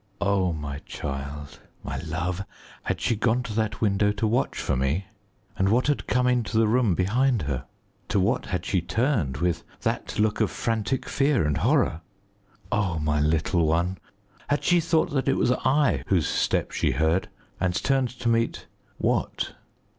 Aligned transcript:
Oh, 0.19 0.51
my 0.51 0.79
child, 0.79 1.59
my 1.83 1.99
love, 1.99 2.43
had 2.81 2.99
she 2.99 3.15
gone 3.15 3.43
to 3.43 3.53
that 3.53 3.81
window 3.81 4.11
to 4.13 4.25
watch 4.25 4.57
for 4.57 4.75
me? 4.75 5.05
And 5.55 5.69
what 5.69 5.85
had 5.85 6.07
come 6.07 6.25
into 6.25 6.57
the 6.57 6.67
room 6.67 6.95
behind 6.95 7.43
her? 7.43 7.67
To 8.09 8.19
what 8.19 8.47
had 8.47 8.65
she 8.65 8.81
turned 8.81 9.37
with 9.37 9.63
that 9.81 10.17
look 10.17 10.41
of 10.41 10.49
frantic 10.49 11.07
fear 11.07 11.45
and 11.45 11.57
horror? 11.59 12.01
Oh, 12.71 12.97
my 12.97 13.21
little 13.21 13.67
one, 13.67 13.99
had 14.47 14.63
she 14.63 14.79
thought 14.79 15.11
that 15.11 15.27
it 15.27 15.37
was 15.37 15.51
I 15.51 16.03
whose 16.07 16.25
step 16.27 16.71
she 16.71 16.93
heard, 16.93 17.29
and 17.59 17.75
turned 17.75 18.09
to 18.21 18.27
meet 18.27 18.65
what? 18.97 19.53